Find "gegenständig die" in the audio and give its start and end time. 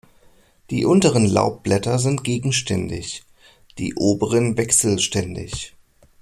2.23-3.93